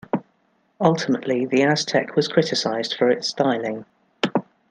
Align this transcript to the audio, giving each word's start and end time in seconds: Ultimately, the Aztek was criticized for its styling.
Ultimately, 0.79 1.45
the 1.45 1.59
Aztek 1.59 2.15
was 2.15 2.27
criticized 2.27 2.95
for 2.97 3.11
its 3.11 3.27
styling. 3.27 3.85